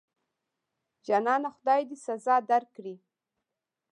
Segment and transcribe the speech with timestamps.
[1.05, 2.95] جانانه خدای دې سزا درکړي.